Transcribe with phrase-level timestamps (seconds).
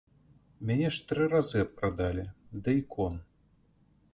[0.69, 2.25] Мяне ж тры разы абкрадалі,
[2.69, 3.13] да ікон!